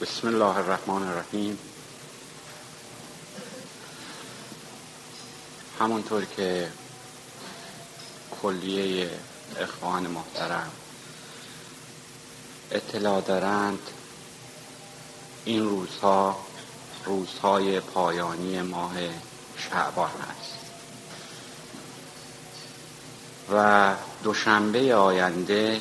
[0.00, 1.58] بسم الله الرحمن الرحیم.
[5.80, 6.68] همونطور که
[8.42, 9.10] کلیه
[9.60, 10.70] اخوان محترم
[12.70, 13.78] اطلاع دارند
[15.44, 16.36] این روزها
[17.04, 18.92] روزهای پایانی ماه
[19.56, 20.58] شعبان است.
[23.52, 25.80] و دوشنبه آینده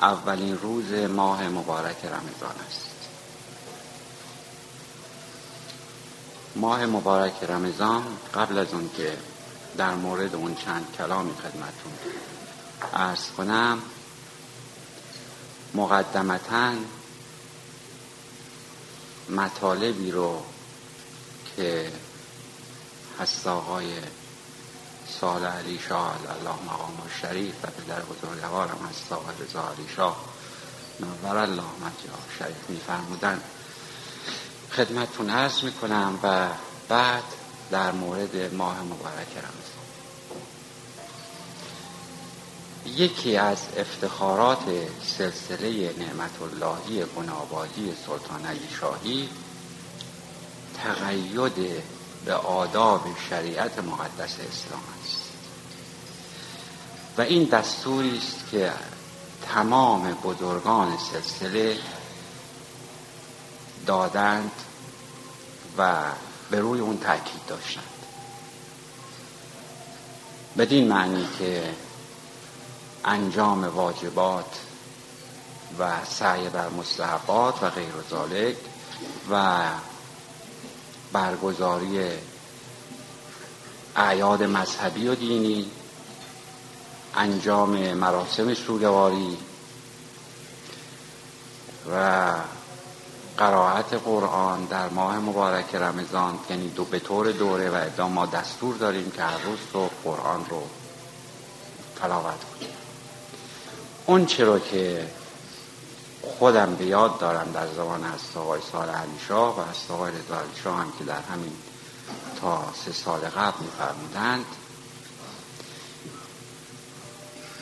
[0.00, 2.90] اولین روز ماه مبارک رمضان است.
[6.56, 8.02] ماه مبارک رمضان
[8.34, 9.18] قبل از اون که
[9.76, 11.92] در مورد اون چند کلامی خدمتون
[12.94, 13.78] ارز کنم
[15.74, 16.72] مقدمتا
[19.30, 20.42] مطالبی رو
[21.56, 21.92] که
[23.46, 23.92] آقای
[25.20, 30.24] سال علی شاه الله مقام شریف و پدر بزرگوارم هست آقای رضا علی شاه.
[31.00, 33.40] نور الله مجا شریف میفرمودن
[34.76, 36.48] خدمتتون عرض می‌کنم و
[36.88, 37.24] بعد
[37.70, 39.86] در مورد ماه مبارک رمضان.
[42.86, 44.64] یکی از افتخارات
[45.18, 49.28] سلسله نعمت اللهی بنابادی سلطان علی شاهی
[50.84, 51.82] تقید
[52.26, 55.22] به آداب شریعت مقدس اسلام است.
[57.18, 58.72] و این دستوری است که
[59.54, 61.78] تمام بزرگان سلسله
[63.86, 64.50] دادند
[65.78, 66.02] و
[66.50, 67.84] به روی اون تاکید داشتند.
[70.58, 71.74] بدین معنی که
[73.04, 74.58] انجام واجبات
[75.78, 78.56] و سعی بر مستحبات و غیر ذالک
[79.30, 79.64] و
[81.12, 82.00] برگزاری
[83.96, 85.70] اعیاد مذهبی و دینی
[87.16, 89.36] انجام مراسم سوگواری
[91.92, 92.34] و
[93.38, 98.76] قرائت قرآن در ماه مبارک رمضان یعنی دو به طور دوره و ادام ما دستور
[98.76, 100.62] داریم که هر روز صبح قرآن رو
[101.96, 102.72] تلاوت کنیم.
[104.06, 105.06] اون چرا که
[106.38, 108.04] خودم به یاد دارم در زمان
[108.36, 111.52] آقای سال علی شاه و آقای رضا شاه هم که در همین
[112.40, 114.44] تا سه سال قبل میفرمودند.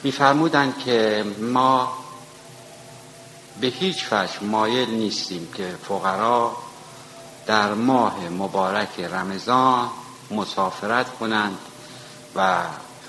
[0.03, 1.93] میفرمودند که ما
[3.61, 6.57] به هیچ وجه مایل نیستیم که فقرا
[7.47, 9.89] در ماه مبارک رمضان
[10.31, 11.59] مسافرت کنند
[12.37, 12.63] و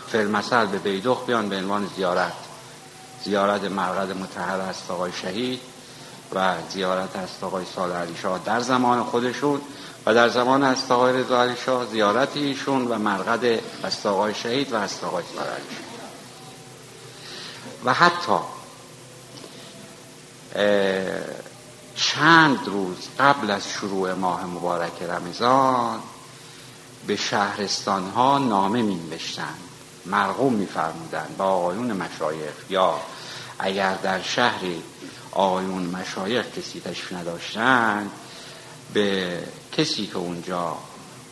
[0.07, 2.44] فلمسل به بیدخ بیان به عنوان زیارت.
[3.25, 5.59] زیارت مرقد متحر است آقای شهید
[6.33, 8.39] و زیارت است آقای سال علی شاه.
[8.45, 9.61] در زمان خودشون
[10.05, 14.73] و در زمان است آقای رضا علی شاه زیارت ایشون و مرقد است آقای شهید
[14.73, 15.45] و است آقای شاه.
[17.85, 18.39] و حتی
[21.95, 25.99] چند روز قبل از شروع ماه مبارک رمضان
[27.07, 29.59] به شهرستان ها نامه می نوشتند
[30.05, 32.99] مرغوم می فرمودند با آقایون مشایخ یا
[33.59, 34.83] اگر در شهری
[35.31, 38.11] آقایون مشایخ کسی تشریف نداشتند
[38.93, 39.39] به
[39.77, 40.77] کسی که اونجا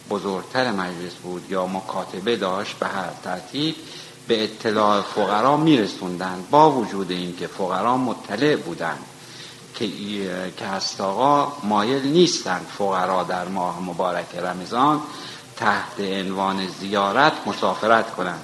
[0.10, 3.76] بزرگتر مجلس بود یا مکاتبه داشت به هر ترتیب
[4.28, 9.06] به اطلاع فقرا میرسوندند با وجود اینکه فقرا مطلع بودند
[9.76, 9.90] که
[10.58, 15.02] که هست آقا مایل نیستند فقرا در ماه مبارک رمضان
[15.58, 18.44] تحت عنوان زیارت مسافرت کنند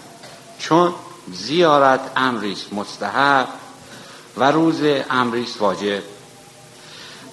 [0.60, 0.94] چون
[1.34, 3.48] زیارت امریست مستحب
[4.38, 6.04] و روز امریست واجب.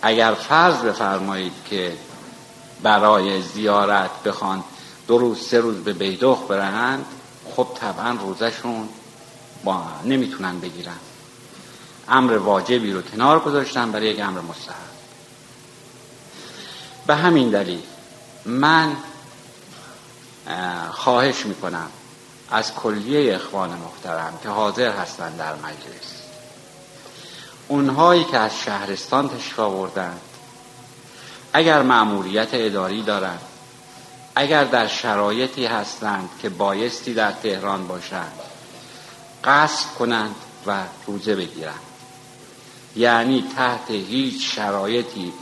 [0.03, 1.97] اگر فرض بفرمایید که
[2.83, 4.65] برای زیارت بخوان
[5.07, 7.05] دو روز سه روز به بیدخ برهند
[7.57, 8.89] خب طبعا روزشون
[9.65, 10.97] با نمی‌تونن بگیرن.
[12.09, 14.77] امر واجبی رو کنار گذاشتن برای یک امر مستحب.
[17.07, 17.83] به همین دلیل
[18.45, 18.97] من
[20.93, 21.91] خواهش می‌کنم
[22.51, 26.26] از کلیه اخوان محترم که حاضر هستند در مجلس
[27.69, 30.21] اونهایی که از شهرستان تشریف آوردند.
[31.53, 33.41] اگر مأموریت اداری دارند.
[34.35, 38.33] اگر در شرایطی هستند که بایستی در تهران باشند.
[39.45, 40.35] قصد کنند
[40.67, 41.81] و روزه بگیرند.
[42.97, 45.33] یعنی تحت هیچ شرایطی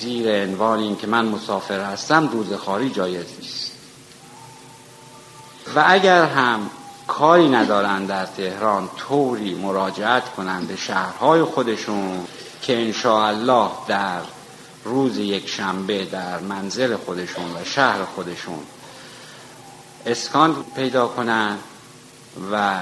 [0.00, 3.72] زیر عنوان این که من مسافر هستم روز خاری جایز نیست.
[5.74, 6.70] و اگر هم
[7.06, 12.26] کاری ندارند در تهران طوری مراجعت کنند به شهرهای خودشون
[12.62, 14.20] که الله در
[14.84, 18.58] روز یک شنبه در منزل خودشون و شهر خودشون
[20.06, 21.58] اسکان پیدا کنند
[22.52, 22.80] و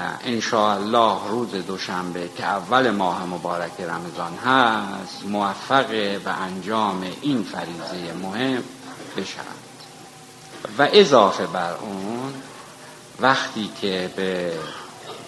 [0.53, 5.87] الله روز دوشنبه که اول ماه مبارک رمضان هست موفق
[6.23, 8.63] به انجام این فریضه مهم
[9.17, 9.63] بشند
[10.77, 12.33] و اضافه بر اون
[13.19, 14.53] وقتی که به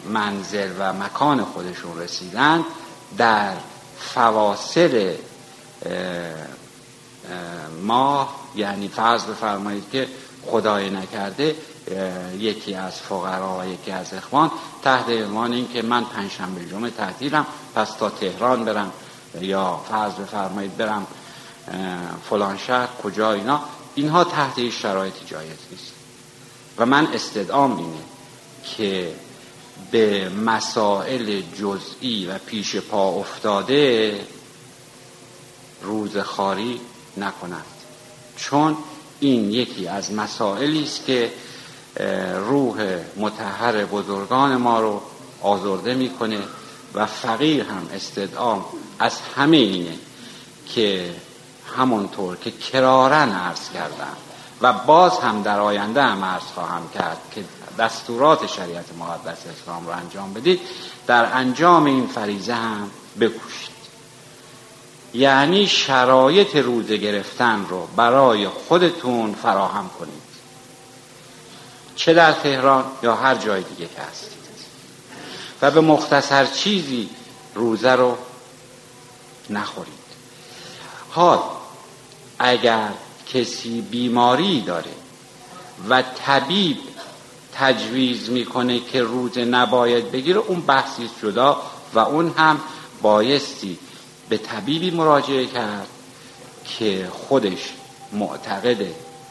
[0.10, 2.64] منزل و مکان خودشون رسیدن
[3.18, 3.54] در
[4.00, 5.16] فواصل
[7.82, 10.08] ماه یعنی فرض بفرمایید که
[10.46, 11.56] خدای نکرده
[12.40, 14.52] یکی از فقرا یکی از اخوان
[14.84, 17.46] تحت عنوان این که من پنجشنبه جمعه تعطیلم
[17.76, 18.92] پس تا تهران برم
[19.42, 21.08] یا فرض بفرمایید برم
[22.30, 23.62] فلان شهر کجا اینا
[23.96, 25.94] اینها تحت شرایطی جایز نیست.
[26.77, 28.04] و من استدعام اینه
[28.77, 29.12] که
[29.92, 34.19] به مسائل جزئی و پیش پا افتاده
[35.81, 36.80] روزخاری
[37.18, 37.66] نکند
[38.38, 38.77] چون
[39.19, 41.31] این یکی از مسائلی است که
[42.50, 45.01] روح متحر بزرگان ما رو
[45.42, 46.39] آزرده می‌کنه
[46.94, 48.66] و فقیر هم استدعام
[49.00, 49.98] از همه اینه
[50.68, 51.16] که
[51.78, 54.18] همونطور که کرارن عرض کردم.
[54.62, 57.44] و باز هم در آینده هم عرض خواهم کرد که
[57.80, 60.60] دستورات شریعت مقدس اسلام رو انجام بدید.
[61.07, 63.75] در انجام این فریزه هم بکوشید.
[65.13, 70.25] یعنی شرایط روزه گرفتن رو برای خودتون فراهم کنید.
[71.96, 74.36] چه در تهران یا هر جای دیگه که هستید.
[75.62, 77.10] و به مختصر چیزی
[77.56, 78.18] روزه رو
[79.50, 79.94] نخورید.
[81.12, 81.40] حال
[82.40, 82.90] اگر
[83.33, 84.92] کسی بیماری داره
[85.89, 86.77] و طبیب
[87.54, 91.62] تجویز می‌کنه که روزه نباید بگیره اون بحثی جدا
[91.94, 92.60] و اون هم
[93.01, 93.77] بایستی
[94.30, 95.88] به طبیبی مراجعه کرد
[96.66, 97.74] که خودش
[98.13, 98.86] معتقد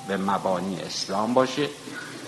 [0.08, 1.69] به مبانی اسلام باشه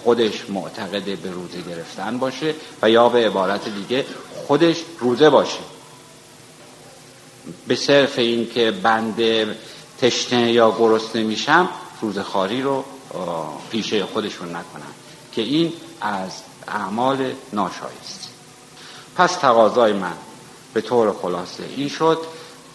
[0.05, 4.07] خودش معتقد به روزه گرفتن باشه و یا به عبارت دیگه
[4.47, 5.59] خودش روزه باشه.
[7.67, 9.57] به صرف این که بنده
[10.01, 11.69] تشنه یا گرسنه میشم
[12.01, 12.85] روزه خاری رو
[13.71, 14.93] پیشه خودشون نکنن
[15.33, 16.31] که این از
[16.69, 18.29] اعمال ناشایست
[19.17, 20.17] پس تقاضای من
[20.75, 22.19] به طور خلاصه این شد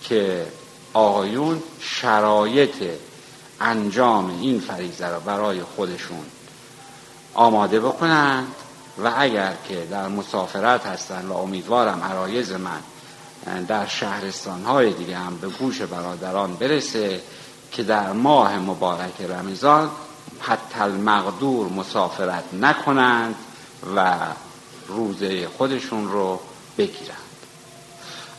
[0.03, 0.47] که
[0.93, 2.83] آقایون شرایط
[3.61, 6.25] انجام این فریضه را برای خودشون
[7.33, 8.55] آماده بکنند
[9.03, 12.79] و اگر که در مسافرت هستند و امیدوارم عرایز من
[13.67, 17.21] در شهرستان های دیگه هم به گوش برادران برسه
[17.71, 19.89] که در ماه مبارک رمضان
[20.39, 23.35] حتی المقدور مسافرت نکنند
[23.95, 24.17] و
[24.87, 26.39] روزه خودشون رو
[26.77, 27.17] بگیرند.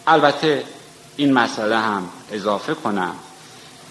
[0.06, 0.64] البته
[1.16, 3.14] این مسئله هم اضافه کنم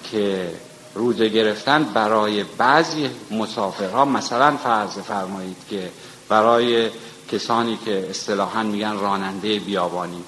[0.03, 0.51] که
[0.95, 5.91] روزه گرفتن برای بعضی مسافرها مثلا فرض فرمایید که
[6.29, 6.89] برای
[7.31, 10.23] کسانی که اصطلاحا میگن راننده بیابانی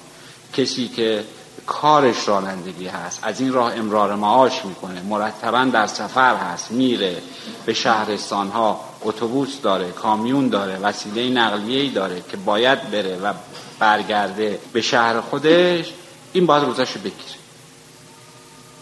[0.56, 1.24] کسی که
[1.66, 7.22] کارش رانندگی هست از این راه امرار معاش می‌کنه مرتبا در سفر هست میره
[7.66, 13.32] به شهرستان ها اتوبوس داره کامیون داره وسیله نقلیه‌ای داره که باید بره و
[13.78, 15.92] برگرده به شهر خودش
[16.32, 17.38] این باید روزش بگیره.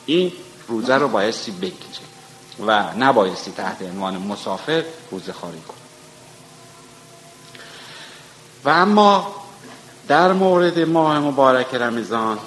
[0.06, 0.32] این
[0.68, 1.76] روزه رو بایستی بگیره
[2.66, 5.76] و نبایستی تحت عنوان مسافر روزه خاری کنه.
[8.64, 9.41] و اما
[10.12, 12.38] در مورد ماه مبارک رمضان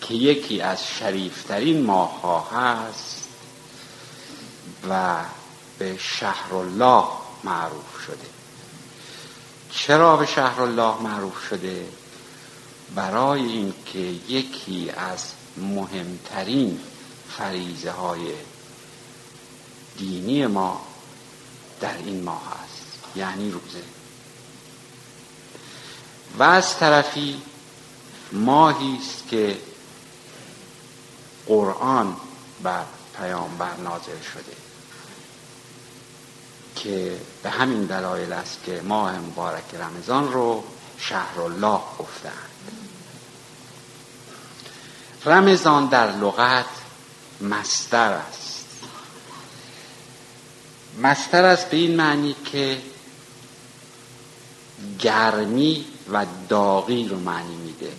[0.00, 3.28] که یکی از شریفترین ماه ها هست
[4.90, 5.16] و
[5.78, 7.04] به شهر الله
[7.44, 8.26] معروف شده.
[9.70, 11.86] چرا به شهر الله معروف شده؟
[12.94, 16.80] برای اینکه یکی از مهمترین
[17.38, 18.32] فریزه های
[19.98, 20.80] دینی ما
[21.80, 23.95] در این ماه است یعنی روزه.
[26.38, 27.42] و از طرفی
[28.32, 29.58] ماهی است که
[31.46, 32.16] قرآن
[32.62, 32.84] بر
[33.18, 34.56] پیامبر نازل شده
[36.76, 40.64] که به همین دلایل است که ماه مبارک رمضان رو
[40.98, 42.50] شهر الله گفتند
[45.24, 46.66] رمضان در لغت
[47.40, 48.66] مستر است.
[51.02, 52.82] مستر است به این معنی که
[54.98, 57.92] گرمی و داغی رو معنی میده.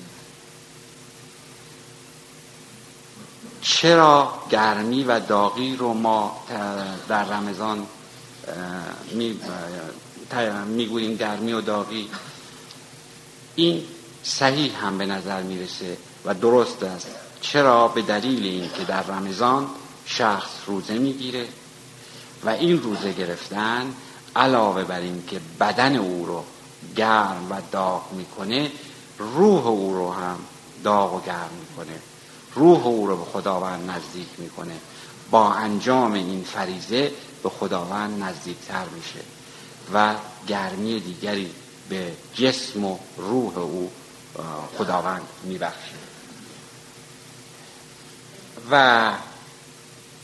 [3.61, 6.43] چرا گرمی و داغی رو ما
[7.07, 7.87] در رمضان
[10.65, 12.09] می‌گوییم گرمی و داغی؟
[13.55, 13.83] این
[14.23, 17.07] صحیح هم به نظر می‌رسه و درست است.
[17.41, 19.67] چرا؟ به دلیل اینکه در رمضان
[20.05, 21.47] شخص روزه می‌گیره
[22.45, 23.93] و این روزه گرفتن
[24.35, 26.43] علاوه بر این که بدن او رو
[26.95, 28.71] گرم و داغ می‌کنه
[29.17, 30.39] روح او رو هم
[30.83, 31.99] داغ و گرم می‌کنه.
[32.55, 34.77] روح او رو به خداوند نزدیک می‌کنه.
[35.31, 37.11] با انجام این فریزه
[37.43, 39.19] به خداوند نزدیکتر میشه
[39.93, 40.15] و
[40.47, 41.51] گرمی دیگری
[41.89, 43.91] به جسم و روح او
[44.77, 45.95] خداوند میبخشه.
[48.71, 49.11] و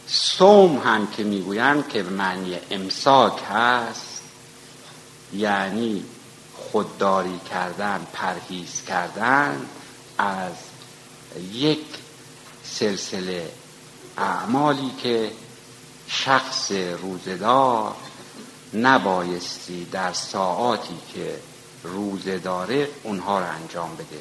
[0.07, 4.21] سوم هم که می‌گویند که به معنی امساک هست
[5.33, 6.05] یعنی
[6.73, 9.65] خودداری کردن پرهیز کردن
[10.17, 10.51] از
[11.51, 11.85] یک
[12.63, 13.51] سلسله
[14.17, 15.31] اعمالی که
[16.07, 17.95] شخص روزدار
[18.73, 21.35] نبایستی در ساعاتی که
[21.83, 24.19] روزه داره اونها رو انجام بده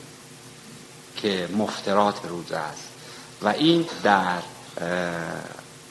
[1.16, 2.88] که مفترات روزه است.
[3.42, 4.42] و این در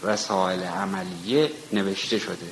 [0.03, 2.51] رسائل عملیه نوشته شده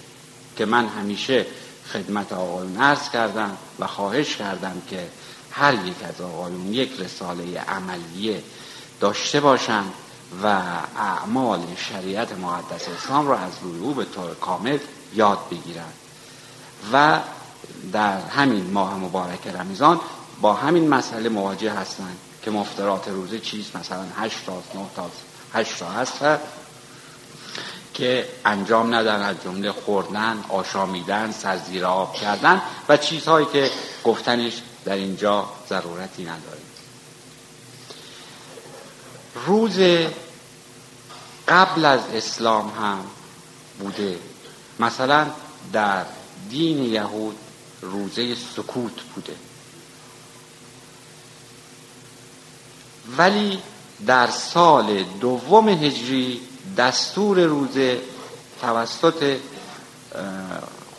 [0.58, 1.46] که من همیشه
[1.93, 5.08] خدمت آقایون عرض کردم و خواهش کردم که
[5.51, 8.43] هر یک از آقایون یک رساله عملیه
[9.00, 9.93] داشته باشند
[10.43, 10.48] و
[10.98, 14.77] اعمال شریعت مقدس اسلام را از روی او به طور کامل
[15.13, 15.93] یاد بگیرند
[16.93, 17.19] و
[17.93, 20.00] در همین ماه مبارک رمضان
[20.41, 25.10] با همین مسئله مواجه هستند که مفترات روزه چیست؟ مثلا هشت تا نه تا
[25.53, 26.24] هشت تا هست.
[28.00, 33.72] که انجام ندن از جمله خوردن آشامیدن سرزیر آب کردن و چیزهایی که
[34.03, 34.53] گفتنش
[34.86, 36.60] در اینجا ضرورتی نداره.
[39.46, 39.79] روز
[41.48, 43.06] قبل از اسلام هم
[43.79, 44.20] بوده.
[44.79, 45.27] مثلا
[45.74, 46.06] در
[46.50, 47.36] دین یهود
[47.82, 49.36] روزه سکوت بوده.
[53.18, 53.60] ولی
[54.06, 56.41] در سال دوم هجری
[56.77, 58.01] دستور روزه
[58.61, 59.38] توسط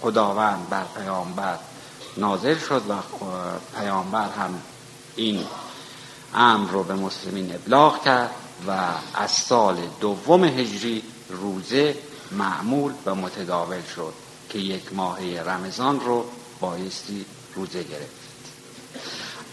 [0.02, 1.58] خداوند بر پیامبر
[2.16, 2.94] نازل شد و
[3.80, 4.62] پیامبر هم
[5.16, 5.44] این
[6.34, 8.30] امر رو به مسلمین ابلاغ کرد
[8.68, 8.70] و
[9.14, 11.96] از سال دوم هجری روزه
[12.32, 14.12] معمول و متداول شد
[14.48, 16.24] که یک ماهه رمضان رو
[16.60, 17.24] بایستی
[17.54, 18.20] روزه گرفت.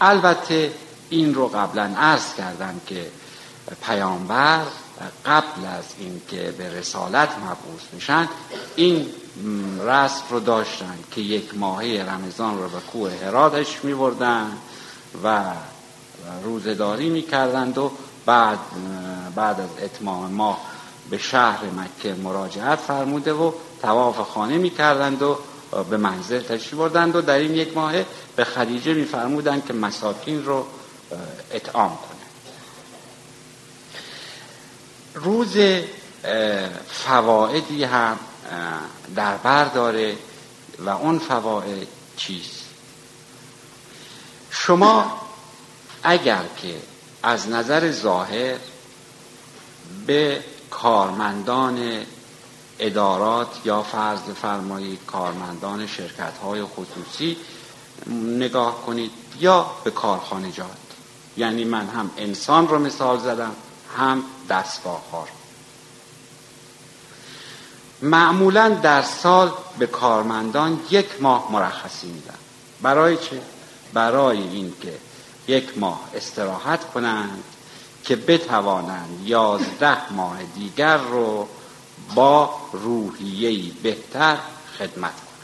[0.00, 0.72] البته
[1.10, 3.10] این رو قبلا عرض کردم که
[3.86, 4.64] پیامبر
[5.26, 8.28] قبل از اینکه به رسالت مبعوث میشن
[8.76, 9.06] این
[9.86, 13.92] رسم رو داشتن که یک ماهه رمضان رو به کوه هرادش می
[15.24, 15.44] و
[16.44, 17.92] روزداری می کردند و
[18.26, 18.58] بعد,
[19.34, 20.60] بعد از اتمام ماه
[21.10, 23.52] به شهر مکه مراجعت فرموده و
[23.82, 25.38] تواف خانه می کردند و
[25.90, 27.92] به منزل تشریف بردند و در این یک ماه
[28.36, 30.66] به خدیجه میفرمودند که مساکین رو
[31.52, 32.07] اطعام کنه
[35.22, 35.56] روز
[36.90, 38.18] فوائدی هم
[39.16, 40.16] در بر داره
[40.78, 42.64] و اون فواید چیست؟
[44.50, 45.20] شما
[46.02, 46.74] اگر که
[47.22, 48.56] از نظر ظاهر
[50.06, 52.04] به کارمندان
[52.78, 57.36] ادارات یا فرض فرمایید کارمندان شرکت های خصوصی
[58.38, 59.10] نگاه کنید
[59.40, 60.76] یا به کارخانجات.
[61.36, 63.52] یعنی من هم انسان رو مثال زدم
[63.96, 65.28] هم دستگاه ها
[68.02, 72.34] معمولا در سال به کارمندان یک ماه مرخصی میدن
[72.82, 73.42] برای چه؟
[73.92, 74.98] برای اینکه
[75.48, 77.44] یک ماه استراحت کنند
[78.04, 81.48] که بتوانند یازده ماه دیگر رو
[82.14, 84.36] با روحیهی بهتر
[84.78, 85.38] خدمت کنند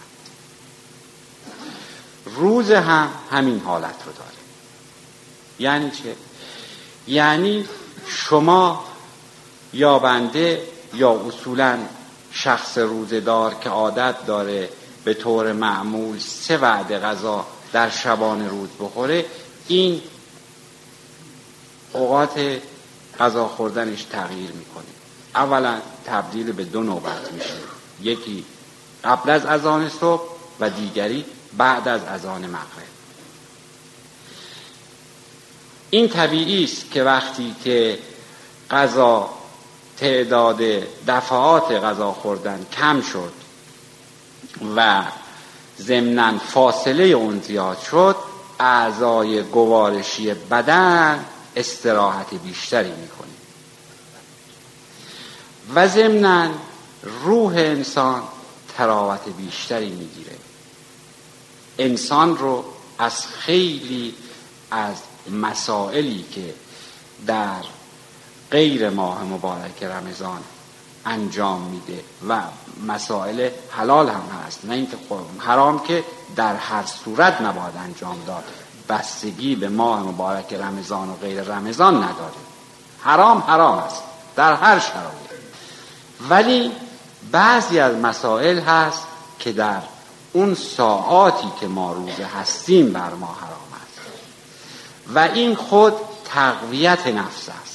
[2.36, 4.30] روز هم همین حالت رو داره
[5.58, 6.16] یعنی چه؟
[7.06, 7.68] یعنی
[8.06, 8.84] شما
[9.74, 10.62] یا بنده
[10.94, 11.78] یا اصولا
[12.32, 14.68] شخص روزدار که عادت داره
[15.04, 19.24] به طور معمول سه وعده غذا در شبان روز بخوره
[19.68, 20.02] این
[21.92, 22.60] اوقات
[23.20, 24.84] غذا خوردنش تغییر می‌کنه.
[25.34, 27.54] اولا تبدیل به دو نوبت میشه.
[28.02, 28.44] یکی
[29.04, 30.22] قبل از اذان صبح
[30.60, 31.24] و دیگری
[31.56, 32.94] بعد از اذان مغرب.
[35.90, 37.98] این طبیعی است که وقتی که
[38.70, 39.30] غذا
[39.96, 40.60] تعداد
[41.06, 43.32] دفعات غذا خوردن کم شد
[44.76, 45.02] و
[45.80, 48.16] ضمنا فاصله اون زیاد شد
[48.60, 51.24] اعضای گوارشی بدن
[51.56, 53.28] استراحت بیشتری می‌کنه.
[55.74, 56.50] و ضمنا
[57.24, 58.22] روح انسان
[58.76, 60.36] تراوت بیشتری می‌گیره.
[61.78, 62.64] انسان رو
[62.98, 64.14] از خیلی
[64.70, 64.96] از
[65.30, 66.54] مسائلی که
[67.26, 67.62] در
[68.54, 70.40] غیر ماه مبارک رمضان
[71.06, 72.40] انجام میده و
[72.86, 76.04] مسائل حلال هم هست نه اینکه خب حرام که
[76.36, 78.44] در هر صورت نباید انجام داد.
[78.88, 82.34] بستگی به ماه مبارک رمضان و غیر رمضان نداره.
[83.00, 84.02] حرام حرام است
[84.36, 85.30] در هر شرایط.
[86.28, 86.72] ولی
[87.32, 89.02] بعضی از مسائل هست
[89.38, 89.82] که در
[90.32, 94.00] اون ساعاتی که ما روزه هستیم بر ما حرام است.
[95.14, 95.94] و این خود
[96.24, 97.73] تقویت نفس است.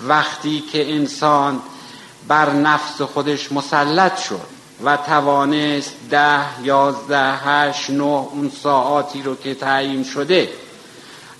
[0.00, 1.60] وقتی که انسان
[2.28, 9.54] بر نفس خودش مسلط شد و توانست ده یازده هشت نه اون ساعاتی رو که
[9.54, 10.48] تعیین شده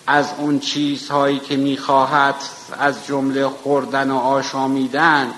[0.06, 2.34] از اون چیزهایی که می‌خواهد
[2.78, 5.32] از جمله خوردن و آشامیدن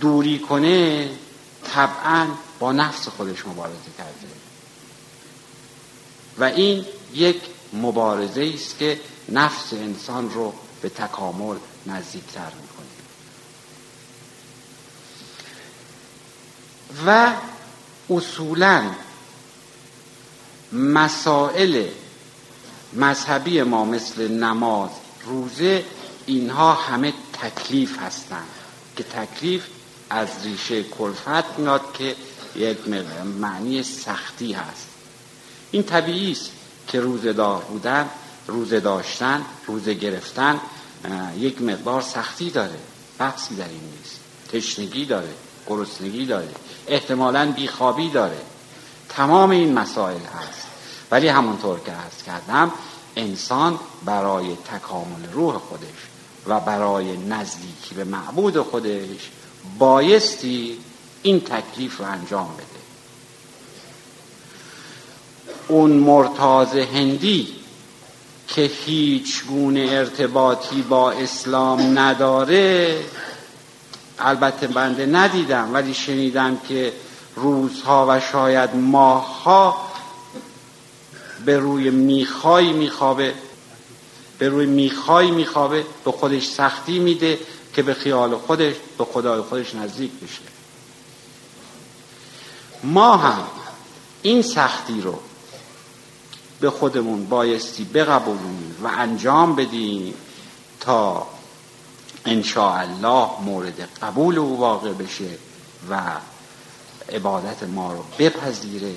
[0.00, 1.08] دوری کنه
[1.74, 2.26] طبعا
[2.58, 4.12] با نفس خودش مبارزه کرده.
[6.38, 6.84] و این
[7.14, 7.40] یک
[7.72, 12.86] مبارزه است که نفس انسان رو به تکامل نزدیکتر می‌کنه
[17.06, 17.32] و
[18.10, 18.90] اصولا
[20.72, 21.86] مسائل
[22.92, 24.90] مذهبی ما مثل نماز
[25.24, 25.84] روزه
[26.26, 28.46] اینها همه تکلیف هستند
[28.96, 29.66] که تکلیف
[30.10, 32.16] از ریشه کلفت میاد که
[32.56, 32.78] یک
[33.40, 34.86] معنی سختی هست.
[35.70, 36.50] این طبیعی است
[36.88, 38.08] که روزه دار بودن
[38.46, 40.60] روزه داشتن روزه گرفتن
[41.38, 42.78] یک مقدار سختی داره
[43.18, 44.20] بحثی در این نیست.
[44.52, 45.34] تشنگی داره
[45.66, 46.54] گرسنگی داره
[46.86, 48.40] احتمالا بیخوابی داره.
[49.08, 50.66] تمام این مسائل هست.
[51.10, 52.72] ولی همونطور که هست کردم
[53.16, 55.88] انسان برای تکامل روح خودش
[56.46, 59.30] و برای نزدیکی به معبود خودش
[59.78, 60.78] بایستی
[61.22, 62.66] این تکلیف رو انجام بده.
[65.68, 67.61] اون مرتاز هندی
[68.48, 73.00] که هیچ گونه ارتباطی با اسلام نداره
[74.18, 76.92] البته بنده ندیدم ولی شنیدم که
[77.36, 79.76] روزها و شاید ماهها
[81.44, 83.34] به روی میخایی میخوابه
[84.38, 87.38] به روی میخایی میخوابه به خودش سختی میده
[87.74, 90.40] که به خیال خودش به خدای خودش نزدیک بشه.
[92.84, 93.44] ما هم
[94.22, 95.18] این سختی رو
[96.62, 100.14] به خودمون بایستی بقبولیم و انجام بدیم
[100.80, 101.26] تا
[102.56, 105.30] الله مورد قبول او واقع بشه
[105.90, 106.00] و
[107.12, 108.94] عبادت ما رو بپذیره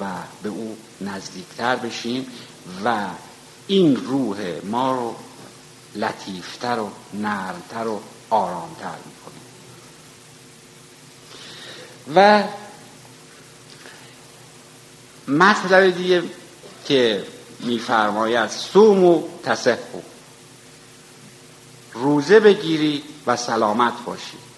[0.00, 0.04] و
[0.42, 2.26] به او نزدیکتر بشیم
[2.84, 3.06] و
[3.66, 5.14] این روح ما رو
[5.94, 9.42] لطیفتر و نرمتر و آرامتر می‌کنیم.
[12.14, 12.42] و
[15.28, 16.22] مطلب دیگه
[16.88, 17.24] که
[17.60, 20.00] میفرماید سوم و تصحو.
[21.94, 24.48] روزه بگیرید و سلامت باشید.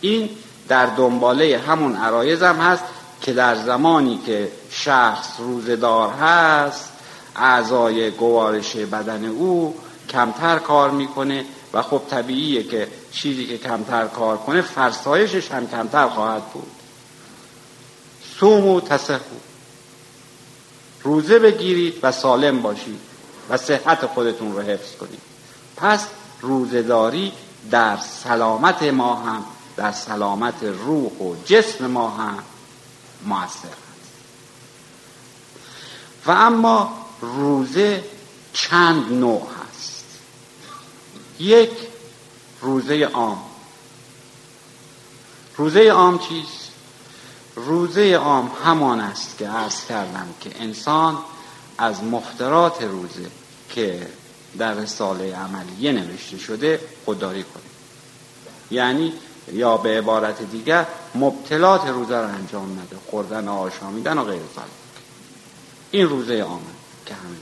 [0.00, 0.30] این
[0.68, 2.84] در دنباله همون عرایز هم هست
[3.20, 6.92] که در زمانی که شخص روزدار هست
[7.36, 9.76] اعضای گوارش بدن او
[10.10, 16.08] کمتر کار می‌کنه و خب طبیعیه که چیزی که کمتر کار کنه فرسایشش هم کمتر
[16.08, 16.70] خواهد بود.
[18.40, 19.53] سوم و تصحو.
[21.04, 23.00] روزه بگیرید و سالم باشید
[23.50, 25.20] و صحت خودتون رو حفظ کنید.
[25.76, 26.06] پس
[26.40, 27.32] روزداری
[27.70, 29.44] در سلامت ما هم
[29.76, 32.38] در سلامت روح و جسم ما هم
[33.24, 33.74] موثر است.
[36.26, 38.04] و اما روزه
[38.52, 40.04] چند نوع هست.
[41.40, 41.70] یک
[42.60, 43.42] روزه عام.
[45.56, 46.63] روزه عام چیست؟
[47.56, 51.18] روزه عام همان است که عرض کردم که انسان
[51.78, 53.30] از مخترات روزه
[53.68, 54.08] که
[54.58, 57.62] در رساله عملیه نوشته شده خودداری کنه.
[58.70, 59.12] یعنی
[59.52, 64.64] یا به عبارت دیگر مبتلات روزه رو انجام نده خوردن آشامیدن و غیر ذلك
[65.90, 66.62] این روزه عامه
[67.06, 67.36] که همه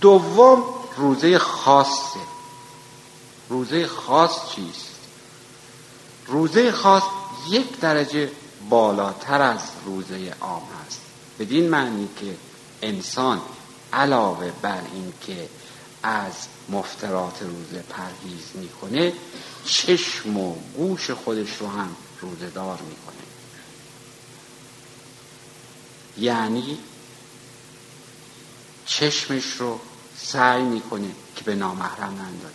[0.00, 0.64] دوم
[0.96, 2.20] روزه خاصه.
[3.48, 4.99] روزه خاص چیست؟
[6.30, 7.02] روزه خاص
[7.48, 8.30] یک درجه
[8.68, 11.00] بالاتر از روزه عام هست.
[11.38, 12.36] بدین معنی که
[12.82, 13.40] انسان
[13.92, 15.48] علاوه بر این که
[16.02, 16.32] از
[16.68, 19.12] مفترات روزه پرهیز می‌کنه
[19.64, 23.16] چشم و گوش خودش رو هم روزه دار می‌کنه.
[26.18, 26.78] یعنی
[28.86, 29.80] چشمش رو
[30.16, 32.54] سعی می‌کنه که به نامحرم نندازه.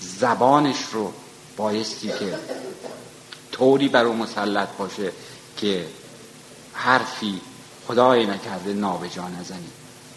[0.00, 1.12] زبانش رو
[1.56, 2.38] بایستی که
[3.52, 5.12] طوری بر او مسلط باشه
[5.56, 5.86] که
[6.72, 7.40] حرفی
[7.88, 9.70] خدای نکرده نابجا نزنی.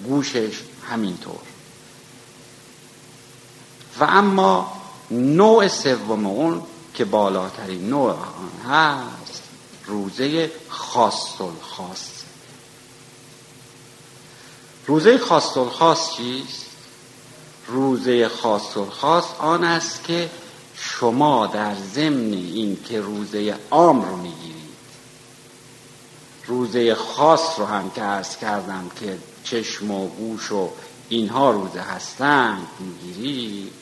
[0.03, 1.39] گوشش همینطور.
[3.99, 9.43] و اما نوع سوم اون که بالاترین نوع آن هست
[9.85, 12.09] روزه خاص خاص
[14.87, 16.65] روزه خاص چیست؟
[17.67, 20.29] روزه خاص آن است که
[20.79, 24.57] شما در ضمن این که روزه عام رو می‌گیرید.
[26.45, 30.69] روزه خاص رو هم که ارز کردم که چشم و گوش و
[31.09, 33.73] اینها روزه هستند می‌گیرید.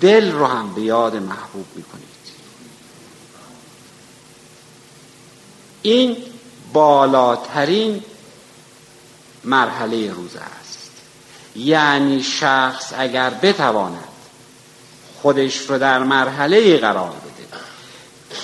[0.00, 2.08] دل رو هم به یاد محبوب می‌کنید.
[5.82, 6.16] این
[6.72, 8.04] بالاترین
[9.44, 10.61] مرحله روزه است.
[11.56, 14.04] یعنی شخص اگر بتواند
[15.22, 17.60] خودش رو در مرحله قرار بده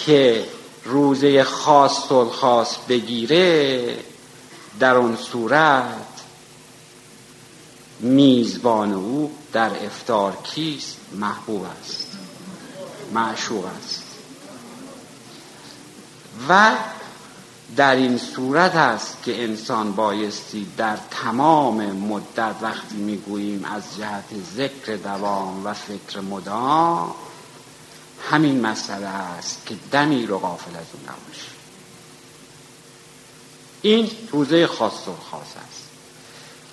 [0.07, 0.45] که
[0.85, 3.97] روزه خاص و خاص بگیره
[4.81, 6.19] در اون صورت
[8.01, 12.19] میزبان او در افتار کیست؟ محبوب است.
[13.13, 14.05] معشوق است.
[16.49, 16.73] و
[17.77, 24.25] در این صورت است که انسان بایستی در تمام مدت وقتی می‌گوییم از جهت
[24.57, 27.15] ذکر دوام و فکر مدام
[28.31, 31.17] همین مسئله است که دمی رو غافل از اون
[33.83, 35.89] این روزه خاص و خاص است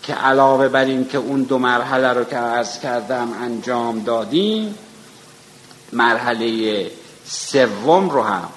[0.04, 4.76] که علاوه بر این که اون دو مرحله رو که عرض کردم انجام دادیم
[5.94, 6.92] مرحله
[7.26, 8.50] سوم رو هم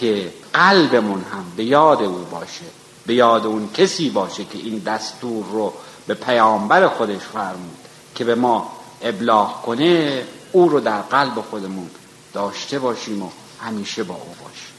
[0.00, 2.64] که قلبمون هم به یاد او باشه
[3.06, 5.72] به یاد اون کسی باشه که این دستور رو
[6.06, 7.76] به پیامبر خودش فرمود
[8.14, 11.90] که به ما ابلاغ کنه او رو در قلب خودمون
[12.32, 13.30] داشته باشیم و
[13.60, 14.74] همیشه با او باشیم.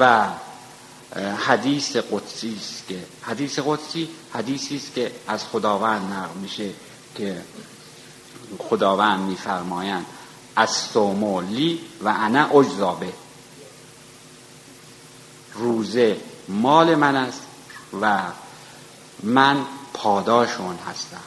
[0.00, 0.28] و
[1.36, 6.70] حدیث قدسی است که حدیث قدسی حدیثی است که از خداوند نقل میشه
[7.14, 7.42] که
[8.58, 10.06] خداوند میفرمایند
[10.56, 13.12] از سومولی و انا اجزابه.
[15.54, 16.16] روزه
[16.48, 17.42] مال من است
[18.00, 18.22] و
[19.22, 19.64] من
[19.94, 21.20] پاداش اون هستم.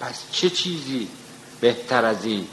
[0.00, 1.08] پس چه چیزی
[1.60, 2.48] بهتر از این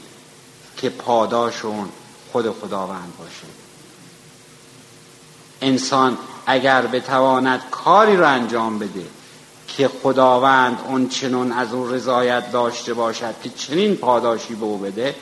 [0.76, 1.88] که پاداش اون
[2.32, 3.46] خود خداوند باشه؟
[5.60, 9.06] انسان اگر بتواند کاری رو انجام بده
[9.76, 15.14] که خداوند اون چنون از اون رضایت داشته باشد که چنین پاداشی به او بده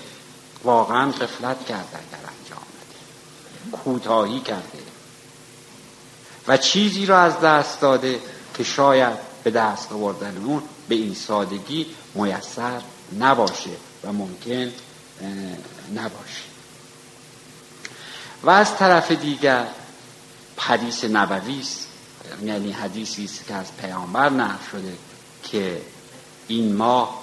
[0.65, 3.77] واقعا قفلت کرده اگر انجام بده.
[3.77, 4.79] کوتاهی کرده.
[6.49, 8.21] و چیزی را از دست داده
[8.55, 12.81] که شاید به دست آوردن اون به این سادگی میسر
[13.19, 13.71] نباشه
[14.05, 14.73] و ممکن
[15.95, 16.45] نباشه.
[18.43, 19.67] و از طرف دیگر
[20.57, 21.90] حدیث نبوی است.
[22.45, 24.99] یعنی حدیثی است که از پیامبر نقل شده
[25.43, 25.83] که
[26.49, 27.21] این ماه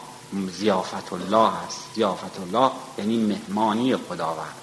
[0.57, 1.79] زیافت الله است.
[1.95, 4.55] زیافت الله یعنی مهمانی خداوند.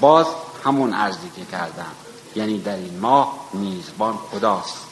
[0.00, 0.26] باز
[0.64, 1.92] همون عرضی که کردم
[2.36, 4.86] یعنی در این ماه میزبان خداست.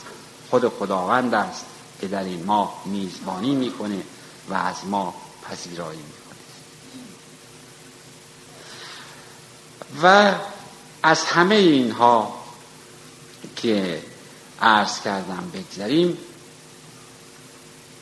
[0.51, 1.65] خود خداوند است
[2.01, 4.03] که در این ماه میزبانی می‌کنه
[4.51, 5.15] و از ما
[5.51, 6.19] پذیرایی می‌کنه.
[10.03, 10.35] و
[11.03, 12.38] از همه اینها
[13.57, 14.03] که
[14.61, 16.19] عرض کردم بگذاریم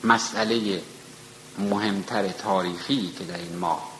[0.04, 0.82] مسئله
[1.58, 3.90] مهمتر تاریخی که در این ماه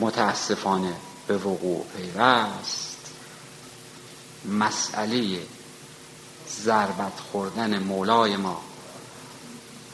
[0.00, 0.94] متاسفانه
[1.26, 2.96] به وقوع پیوست
[4.44, 5.40] مسئله
[6.64, 8.62] ضربت خوردن مولای ما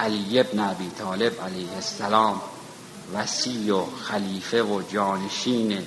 [0.00, 2.40] علی ابن ابی طالب علیه السلام
[3.14, 5.86] وسیع و خلیفه و جانشین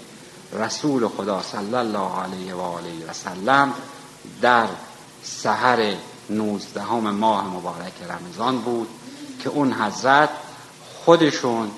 [0.54, 3.74] رسول خدا صلی الله علیه و آله و سلم
[4.42, 4.68] در
[5.24, 5.96] سحر
[6.30, 8.90] نوزدهم ماه مبارک رمضان بود
[9.44, 10.30] که اون حضرت
[11.06, 11.72] خودشون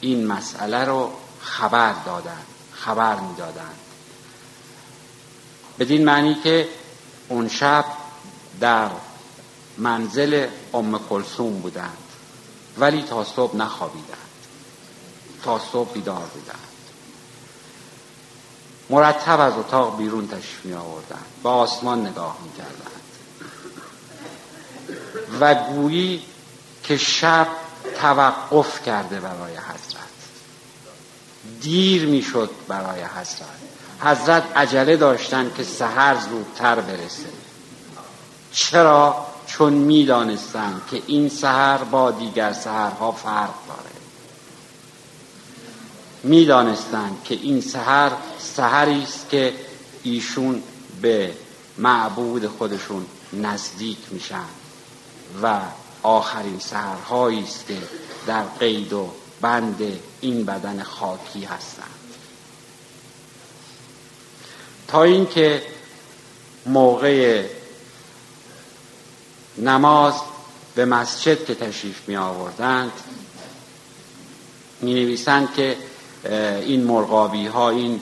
[0.00, 3.78] این مسئله رو خبر دادن خبر می‌دادند
[5.78, 6.68] بدین معنی که
[7.28, 7.84] اون شب
[8.60, 8.90] در
[9.78, 11.96] منزل ام کلثوم بودند
[12.78, 14.16] ولی تا صبح نخوابیدند
[15.44, 16.69] تا صبح بیدار بودند.
[18.90, 23.00] مرتب از اتاق بیرون تشریف می آوردند به آسمان نگاه می کردند
[25.40, 26.22] و گویی
[26.82, 27.46] که شب
[28.00, 30.00] توقف کرده برای حضرت.
[31.60, 33.48] دیر می‌شد برای حضرت.
[34.00, 37.28] حضرت عجله داشتن که سحر زودتر برسه.
[38.52, 43.89] چرا؟ چون می‌دانستند که این سحر با دیگر سحرها فرق داره.
[46.22, 49.54] می‌دانستند که این سحر سحری است که
[50.02, 50.62] ایشون
[51.02, 51.32] به
[51.78, 54.44] معبود خودشون نزدیک میشن
[55.42, 55.60] و
[56.02, 57.76] آخرین سهرهایی است که
[58.26, 59.82] در قید و بند
[60.20, 61.86] این بدن خاکی هستند.
[64.88, 65.62] تا اینکه
[66.66, 67.46] موقع
[69.58, 70.14] نماز
[70.74, 72.92] به مسجد که تشریف می آوردند
[74.80, 75.76] می نویسند که
[76.24, 78.00] این مرغابی ها این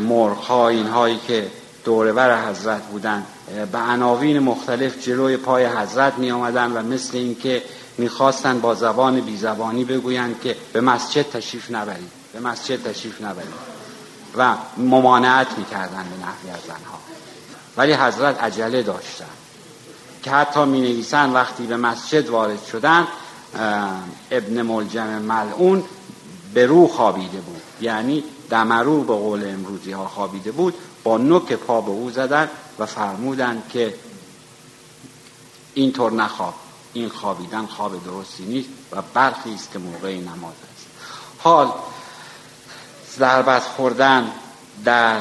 [0.00, 1.50] مرغ ها این هایی که
[1.84, 3.26] دورور حضرت بودند
[3.72, 7.62] به عناوین مختلف جلوی پای حضرت می آمدن و مثل اینکه
[7.98, 13.78] می‌خواستن با زبان بی زبانی بگویند که به مسجد تشریف نبرید به مسجد تشریف نبرید
[14.36, 16.98] و ممانعت می‌کردن به نحوی از زنها
[17.76, 19.24] ولی حضرت عجله داشتن
[20.22, 23.06] که حتی می نویسن وقتی به مسجد وارد شدن
[24.30, 25.84] ابن ملجم ملعون
[26.54, 27.62] به رو خوابیده بود.
[27.80, 30.74] یعنی دمرو به قول امروزی ها خوابیده بود.
[31.04, 33.94] با نوک پا به او زدن و فرمودن که
[35.74, 36.54] اینطور نخواب.
[36.92, 40.86] این خوابیدن خواب درستی نیست و برخی است که موقع نماز است.
[41.38, 41.72] حال
[43.18, 44.32] ضربت خوردن
[44.84, 45.20] در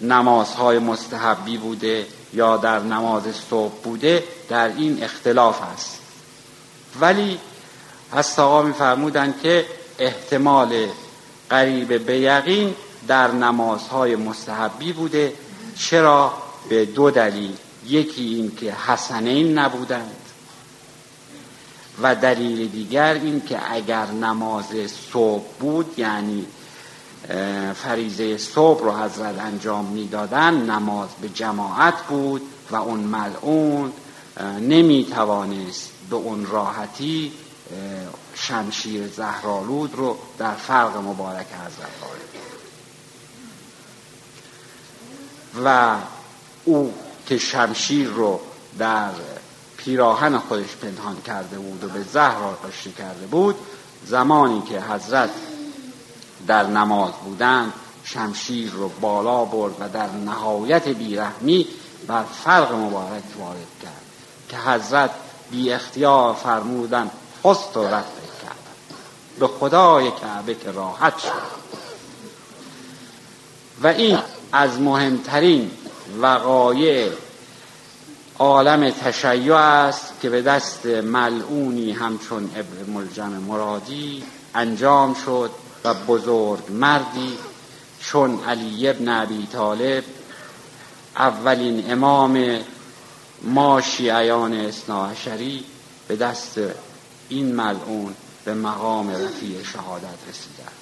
[0.00, 5.98] نمازهای مستحبی بوده یا در نماز صبح بوده در این اختلاف است.
[7.00, 7.38] ولی
[8.12, 9.66] از آقا میفرمودند که
[10.02, 10.86] احتمال
[11.50, 12.74] قریب به یقین
[13.08, 15.32] در نمازهای مستحبی بوده.
[15.78, 16.34] چرا؟
[16.68, 17.56] به دو دلیل.
[17.86, 20.16] یکی این که حسنین نبودند
[22.02, 24.64] و دلیل دیگر این که اگر نماز
[25.12, 26.46] صبح بود یعنی
[27.74, 33.92] فریزه صبح رو حضرت انجام می‌دادن نماز به جماعت بود و اون ملعون
[34.60, 37.32] نمی توانست به اون راحتی
[38.34, 42.32] شمشیر زهرالود رو در فرق مبارک حضرت وارد
[45.64, 45.96] و
[46.64, 46.94] او
[47.26, 48.40] که شمشیر رو
[48.78, 49.10] در
[49.76, 53.56] پیراهن خودش پنهان کرده بود و به زهر آغشته کرده بود
[54.06, 55.30] زمانی که حضرت
[56.46, 57.72] در نماز بودن
[58.04, 61.66] شمشیر رو بالا برد و در نهایت بیرحمی
[62.06, 64.02] بر فرق مبارک وارد کرد.
[64.48, 65.10] که حضرت
[65.50, 67.10] بی اختیار فرمودن
[67.44, 68.04] خست و رد
[68.42, 68.56] کرد
[69.38, 71.62] به خدای کعبه که راحت شد.
[73.82, 74.18] و این
[74.52, 75.70] از مهمترین
[76.20, 77.12] وقایع
[78.38, 84.24] عالم تشیع است که به دست ملعونی همچون ابن ملجم مرادی
[84.54, 85.50] انجام شد
[85.84, 87.38] و بزرگ مردی
[88.00, 90.04] چون علی ابن ابی طالب
[91.16, 92.58] اولین امام
[93.42, 95.64] ما شیعیان اصناعشری
[96.08, 96.58] به دست
[97.32, 98.14] این ملعون
[98.44, 100.72] به مقام رفیع شهادت رسیدن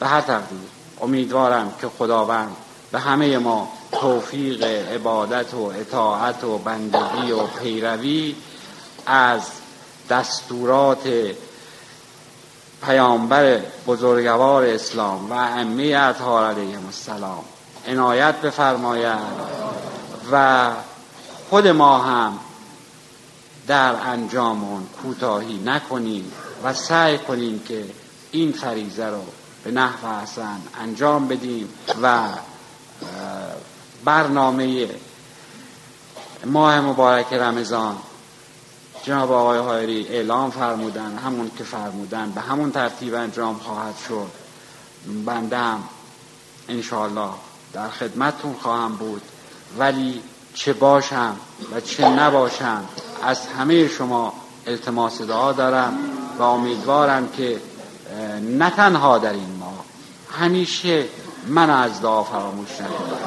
[0.00, 0.58] به هر تقدیر
[1.00, 2.56] امیدوارم که خداوند
[2.92, 8.34] به همه ما توفیق عبادت و اطاعت و بندگی و پیروی
[9.06, 9.42] از
[10.10, 11.08] دستورات
[12.86, 17.44] پیامبر بزرگوار اسلام و ائمه اطهار علیهم السلام
[17.88, 19.18] عنایت بفرماید
[20.32, 20.70] و
[21.50, 22.38] خود ما هم
[23.70, 26.32] در انجام اون کوتاهی نکنیم
[26.64, 27.84] و سعی کنیم که
[28.30, 29.24] این فریزه رو
[29.64, 31.68] به نحو حسن انجام بدیم
[32.02, 32.22] و
[34.04, 34.88] برنامه
[36.44, 37.96] ماه مبارک رمضان
[39.02, 44.30] جناب آقای هایری اعلام فرمودن همون که فرمودن به همون ترتیب انجام خواهد شد.
[45.26, 45.82] بندم
[46.68, 47.30] انشاءالله
[47.72, 49.22] در خدمتتون خواهم بود.
[49.78, 50.22] ولی
[50.54, 51.36] چه باشم
[51.74, 52.84] و چه نباشم
[53.22, 54.32] از همه شما
[54.66, 55.98] التماس دعا دارم
[56.38, 57.60] و امیدوارم که
[58.42, 59.84] نه تنها در این ماه
[60.30, 61.04] همیشه
[61.48, 63.18] من از دعا فراموش نکنم.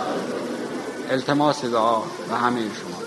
[1.10, 2.02] التماس دعا
[2.32, 3.03] و همه شما.